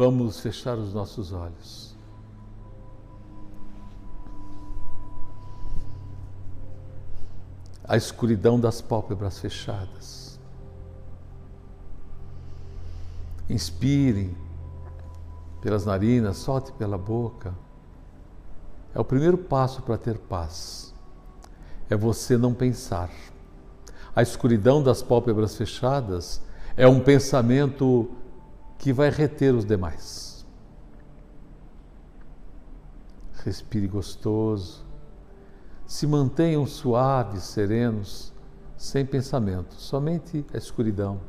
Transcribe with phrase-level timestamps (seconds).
[0.00, 1.94] Vamos fechar os nossos olhos.
[7.84, 10.40] A escuridão das pálpebras fechadas.
[13.46, 14.34] Inspire
[15.60, 17.54] pelas narinas, solte pela boca.
[18.94, 20.94] É o primeiro passo para ter paz.
[21.90, 23.10] É você não pensar.
[24.16, 26.40] A escuridão das pálpebras fechadas
[26.74, 28.16] é um pensamento
[28.80, 30.46] que vai reter os demais.
[33.44, 34.86] Respire gostoso.
[35.86, 38.32] Se mantenham suaves, serenos,
[38.78, 41.20] sem pensamento, somente a escuridão.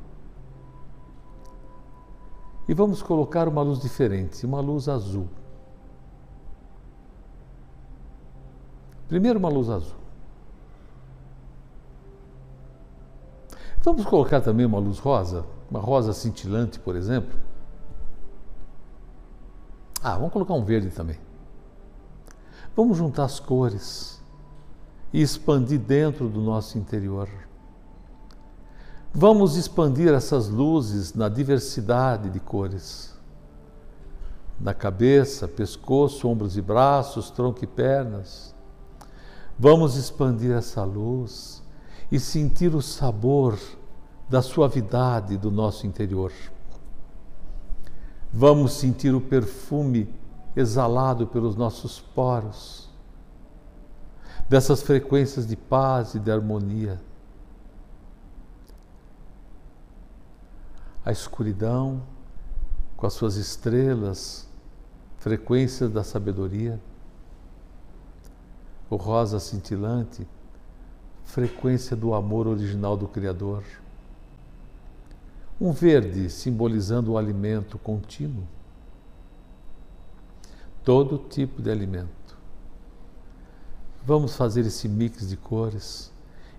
[2.69, 5.27] E vamos colocar uma luz diferente, uma luz azul.
[9.09, 9.97] Primeiro, uma luz azul.
[13.83, 17.39] Vamos colocar também uma luz rosa, uma rosa cintilante, por exemplo.
[20.03, 21.17] Ah, vamos colocar um verde também.
[22.75, 24.21] Vamos juntar as cores
[25.13, 27.29] e expandir dentro do nosso interior.
[29.13, 33.17] Vamos expandir essas luzes na diversidade de cores.
[34.59, 38.53] Na cabeça, pescoço, ombros e braços, tronco e pernas.
[39.57, 41.63] Vamos expandir essa luz
[42.11, 43.57] e sentir o sabor
[44.31, 46.31] da suavidade do nosso interior.
[48.31, 50.07] Vamos sentir o perfume
[50.55, 52.89] exalado pelos nossos poros,
[54.47, 57.01] dessas frequências de paz e de harmonia.
[61.03, 62.01] A escuridão,
[62.95, 64.47] com as suas estrelas,
[65.17, 66.79] frequências da sabedoria.
[68.89, 70.25] O rosa cintilante,
[71.25, 73.80] frequência do amor original do Criador.
[75.61, 78.47] Um verde simbolizando o alimento contínuo.
[80.83, 82.35] Todo tipo de alimento.
[84.03, 86.11] Vamos fazer esse mix de cores,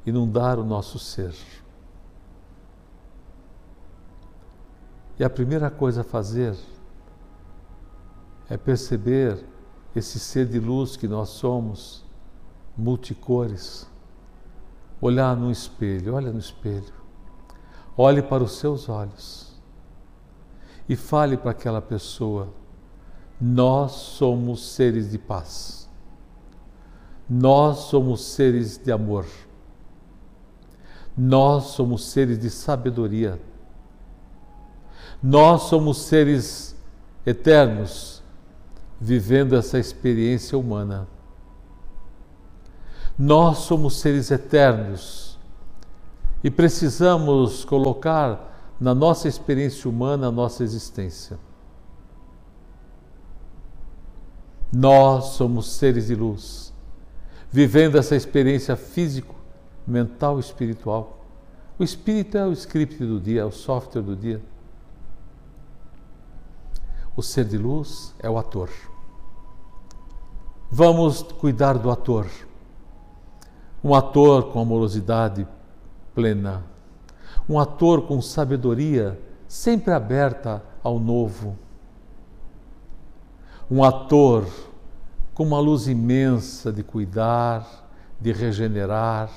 [0.07, 1.35] inundar o nosso ser.
[5.19, 6.57] E a primeira coisa a fazer
[8.49, 9.45] é perceber
[9.97, 12.05] esse ser de luz que nós somos,
[12.79, 13.85] multicores.
[15.01, 17.02] Olhar no espelho, olha no espelho.
[17.97, 19.53] Olhe para os seus olhos
[20.89, 22.49] e fale para aquela pessoa:
[23.41, 25.89] Nós somos seres de paz.
[27.29, 29.27] Nós somos seres de amor.
[31.17, 33.41] Nós somos seres de sabedoria.
[35.23, 36.75] Nós somos seres
[37.25, 38.23] eternos,
[39.01, 41.07] vivendo essa experiência humana.
[43.17, 45.31] Nós somos seres eternos
[46.43, 51.39] e precisamos colocar na nossa experiência humana a nossa existência.
[54.73, 56.73] Nós somos seres de luz,
[57.51, 59.35] vivendo essa experiência físico,
[59.87, 61.21] mental e espiritual.
[61.79, 64.43] O espírito é o script do dia, é o software do dia.
[67.15, 68.71] O ser de luz é o ator.
[70.71, 72.27] Vamos cuidar do ator.
[73.85, 75.47] Um ator com amorosidade
[76.15, 76.65] plena.
[77.49, 79.19] Um ator com sabedoria
[79.49, 81.56] sempre aberta ao novo.
[83.71, 84.47] Um ator
[85.34, 87.89] com uma luz imensa de cuidar,
[88.21, 89.31] de regenerar.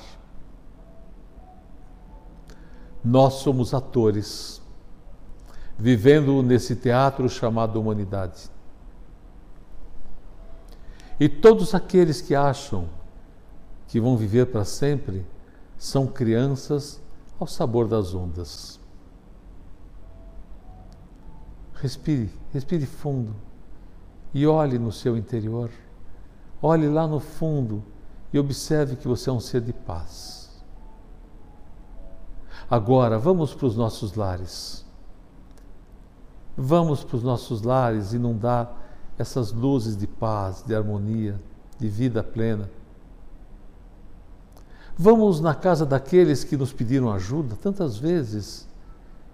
[3.04, 4.60] Nós somos atores,
[5.78, 8.50] vivendo nesse teatro chamado humanidade.
[11.18, 12.88] E todos aqueles que acham
[13.88, 15.24] que vão viver para sempre,
[15.78, 17.02] são crianças
[17.38, 18.80] ao sabor das ondas.
[21.74, 23.34] Respire, respire fundo
[24.32, 25.70] e olhe no seu interior.
[26.62, 27.84] Olhe lá no fundo
[28.32, 30.64] e observe que você é um ser de paz.
[32.68, 34.84] Agora, vamos para os nossos lares.
[36.56, 38.74] Vamos para os nossos lares inundar
[39.18, 41.38] essas luzes de paz, de harmonia,
[41.78, 42.70] de vida plena
[44.98, 48.66] Vamos na casa daqueles que nos pediram ajuda tantas vezes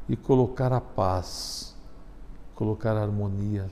[0.08, 1.76] e colocar a paz,
[2.56, 3.70] colocar a harmonia,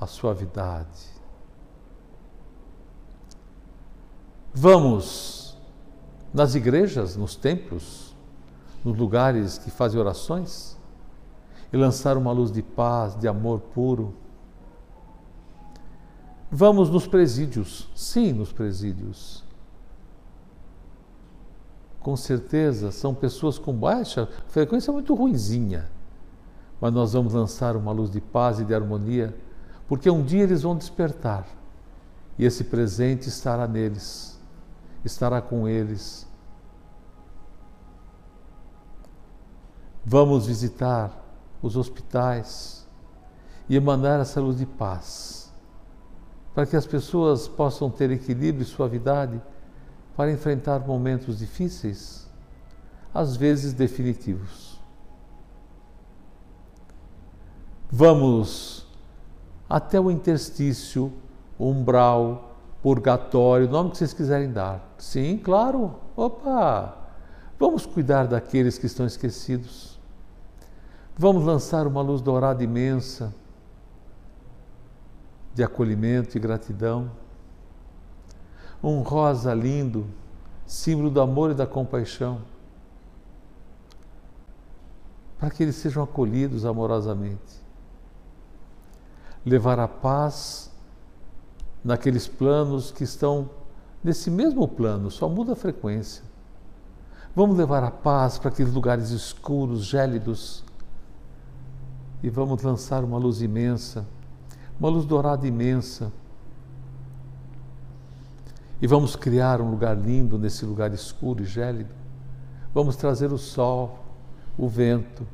[0.00, 1.12] a suavidade.
[4.54, 5.58] Vamos
[6.32, 8.16] nas igrejas, nos templos,
[8.82, 10.78] nos lugares que fazem orações
[11.70, 14.14] e lançar uma luz de paz, de amor puro.
[16.50, 19.44] Vamos nos presídios, sim, nos presídios
[22.02, 25.88] com certeza são pessoas com baixa frequência muito ruinzinha,
[26.80, 29.34] mas nós vamos lançar uma luz de paz e de harmonia,
[29.86, 31.46] porque um dia eles vão despertar
[32.38, 34.40] e esse presente estará neles,
[35.04, 36.26] estará com eles.
[40.04, 41.16] Vamos visitar
[41.62, 42.88] os hospitais
[43.68, 45.52] e emanar essa luz de paz,
[46.52, 49.40] para que as pessoas possam ter equilíbrio e suavidade
[50.16, 52.28] para enfrentar momentos difíceis,
[53.12, 54.80] às vezes definitivos.
[57.90, 58.86] Vamos
[59.68, 61.12] até o interstício,
[61.58, 64.94] umbral, purgatório, nome que vocês quiserem dar.
[64.98, 65.96] Sim, claro.
[66.16, 66.96] Opa!
[67.58, 70.00] Vamos cuidar daqueles que estão esquecidos.
[71.16, 73.32] Vamos lançar uma luz dourada imensa
[75.54, 77.10] de acolhimento e gratidão.
[78.82, 80.06] Um rosa lindo,
[80.66, 82.40] símbolo do amor e da compaixão,
[85.38, 87.62] para que eles sejam acolhidos amorosamente
[89.44, 90.70] levar a paz
[91.84, 93.50] naqueles planos que estão
[94.02, 96.22] nesse mesmo plano, só muda a frequência.
[97.34, 100.64] Vamos levar a paz para aqueles lugares escuros, gélidos,
[102.22, 104.06] e vamos lançar uma luz imensa,
[104.78, 106.12] uma luz dourada imensa.
[108.82, 111.94] E vamos criar um lugar lindo nesse lugar escuro e gélido.
[112.74, 114.04] Vamos trazer o sol,
[114.58, 115.26] o vento,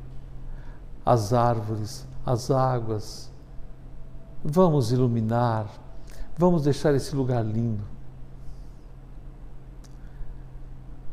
[1.05, 3.29] as árvores, as águas,
[4.43, 5.69] Vamos iluminar,
[6.37, 7.83] vamos deixar esse lugar lindo.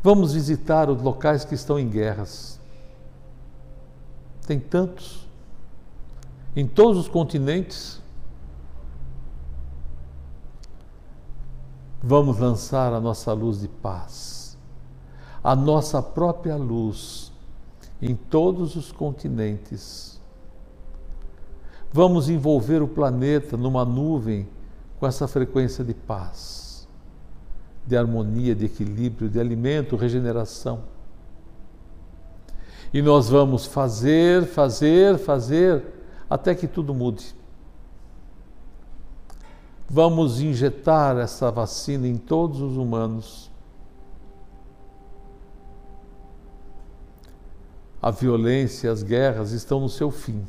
[0.03, 2.61] Vamos visitar os locais que estão em guerras.
[4.47, 5.27] Tem tantos,
[6.55, 8.01] em todos os continentes.
[12.07, 14.57] Vamos lançar a nossa luz de paz,
[15.43, 17.33] a nossa própria luz
[18.01, 20.17] em todos os continentes
[21.97, 24.47] Vamos envolver o planeta numa nuvem
[25.01, 26.87] com essa frequência de paz,
[27.87, 30.83] de harmonia, de equilíbrio, de alimento, regeneração.
[32.93, 35.85] E nós vamos fazer, fazer, fazer,
[36.29, 37.35] até que tudo mude.
[39.89, 43.51] Vamos injetar essa vacina em todos os humanos.
[48.03, 50.45] A violência, as guerras estão no seu fim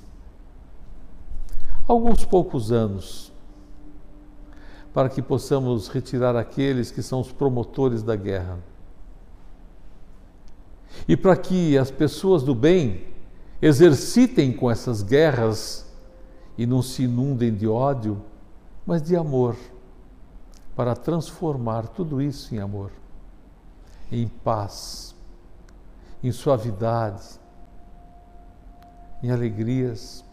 [1.87, 3.31] alguns poucos anos,
[4.93, 8.59] para que possamos retirar aqueles que são os promotores da guerra.
[11.07, 13.05] E para que as pessoas do bem
[13.61, 15.87] exercitem com essas guerras
[16.57, 18.21] e não se inundem de ódio,
[18.87, 19.57] mas de amor,
[20.73, 22.89] para transformar tudo isso em amor,
[24.09, 25.13] em paz,
[26.23, 27.37] em suavidade,
[29.21, 30.23] em alegrias,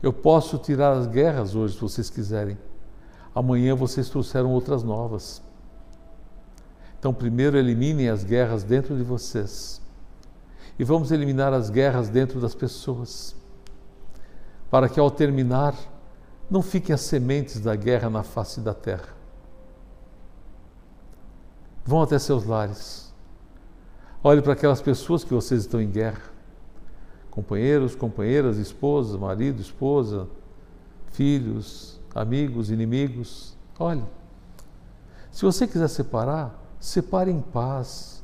[0.00, 2.56] eu posso tirar as guerras hoje, se vocês quiserem.
[3.34, 5.42] Amanhã vocês trouxeram outras novas.
[6.98, 9.80] Então, primeiro eliminem as guerras dentro de vocês.
[10.78, 13.41] E vamos eliminar as guerras dentro das pessoas.
[14.72, 15.76] Para que ao terminar,
[16.50, 19.14] não fiquem as sementes da guerra na face da terra.
[21.84, 23.14] Vão até seus lares.
[24.24, 26.32] Olhe para aquelas pessoas que vocês estão em guerra
[27.32, 30.28] companheiros, companheiras, esposas, marido, esposa,
[31.12, 33.56] filhos, amigos, inimigos.
[33.78, 34.04] Olhe,
[35.30, 38.22] se você quiser separar, separe em paz,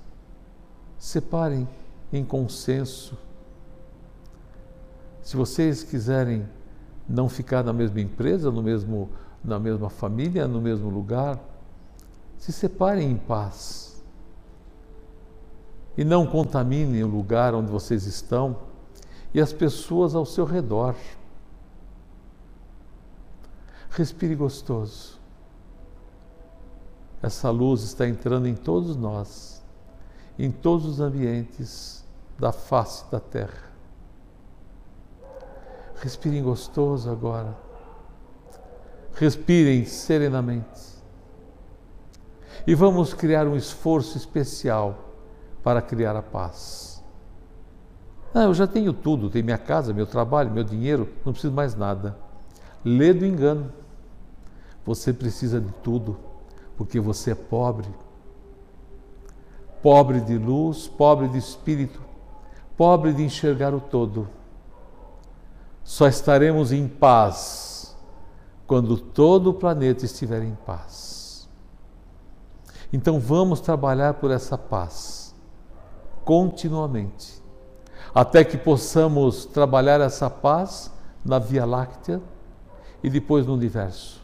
[0.99, 1.67] separem
[2.13, 3.17] em consenso.
[5.29, 6.49] Se vocês quiserem
[7.07, 9.11] não ficar na mesma empresa, no mesmo,
[9.45, 11.39] na mesma família, no mesmo lugar,
[12.39, 14.03] se separem em paz.
[15.99, 18.57] E não contaminem o lugar onde vocês estão
[19.35, 20.95] e as pessoas ao seu redor.
[23.91, 25.19] Respire gostoso.
[27.23, 29.63] Essa luz está entrando em todos nós,
[30.39, 32.03] em todos os ambientes
[32.39, 33.69] da face da terra.
[36.01, 37.57] Respirem gostoso agora.
[39.15, 40.99] Respirem serenamente.
[42.67, 44.97] E vamos criar um esforço especial
[45.63, 47.03] para criar a paz.
[48.35, 51.75] Ah, eu já tenho tudo, tenho minha casa, meu trabalho, meu dinheiro, não preciso mais
[51.75, 52.17] nada.
[52.85, 53.73] Lê do engano.
[54.85, 56.19] Você precisa de tudo,
[56.77, 57.89] porque você é pobre.
[59.83, 62.01] Pobre de luz, pobre de espírito,
[62.77, 64.29] pobre de enxergar o todo.
[65.89, 67.97] Só estaremos em paz
[68.67, 71.49] quando todo o planeta estiver em paz.
[72.93, 75.35] Então vamos trabalhar por essa paz
[76.27, 77.43] continuamente
[78.15, 80.93] até que possamos trabalhar essa paz
[81.25, 82.21] na Via Láctea
[83.03, 84.23] e depois no universo.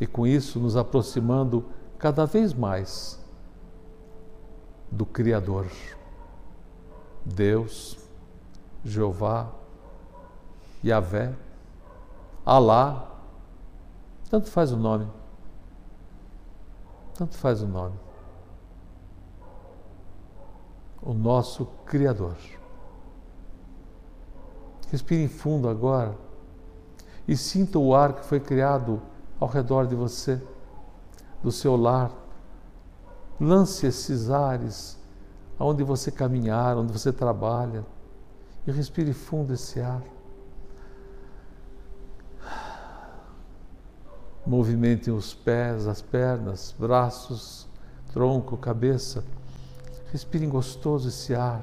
[0.00, 1.64] E com isso nos aproximando
[1.98, 3.18] cada vez mais
[4.92, 5.66] do Criador,
[7.24, 8.05] Deus,
[8.86, 9.50] Jeová,
[10.84, 11.34] Yahvé,
[12.44, 13.10] Alá,
[14.30, 15.08] tanto faz o nome,
[17.14, 17.98] tanto faz o nome.
[21.02, 22.36] O nosso Criador.
[24.92, 26.16] Respire fundo agora
[27.26, 29.02] e sinta o ar que foi criado
[29.40, 30.40] ao redor de você,
[31.42, 32.12] do seu lar.
[33.40, 34.96] Lance esses ares
[35.58, 37.84] aonde você caminhar, onde você trabalha,
[38.66, 40.02] e respire fundo esse ar.
[44.46, 47.66] Movimentem os pés, as pernas, braços,
[48.12, 49.24] tronco, cabeça.
[50.12, 51.62] Respirem gostoso esse ar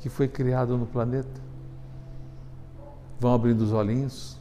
[0.00, 1.40] que foi criado no planeta.
[3.20, 4.38] Vão abrindo os olhinhos.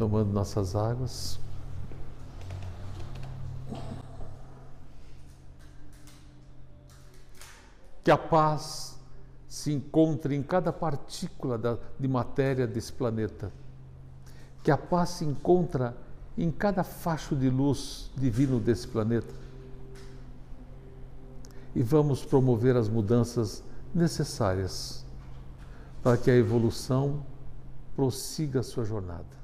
[0.00, 1.38] tomando nossas águas.
[8.02, 8.98] Que a paz
[9.48, 13.52] se encontre em cada partícula da, de matéria desse planeta.
[14.62, 15.96] Que a paz se encontra
[16.38, 19.34] em cada facho de luz divino desse planeta.
[21.74, 23.62] E vamos promover as mudanças
[23.94, 25.04] necessárias
[26.02, 27.24] para que a evolução
[27.94, 29.39] prossiga a sua jornada.